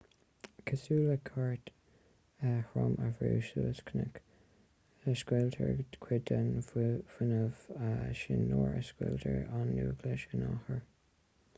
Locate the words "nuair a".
8.55-8.81